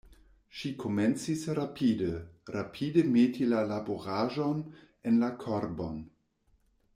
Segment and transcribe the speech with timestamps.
[0.59, 2.07] Ŝi komencis rapide,
[2.55, 4.65] rapide meti la laboraĵon
[5.13, 6.03] en la korbon.